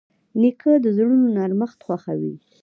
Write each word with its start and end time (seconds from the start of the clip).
نیکه 0.41 0.71
د 0.83 0.85
زړونو 0.97 1.27
نرمښت 1.37 1.79
خوښوي. 1.85 2.33